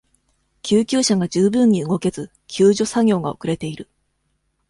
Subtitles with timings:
[0.63, 3.87] 救急車が十分に動けず、救助作業が遅れている。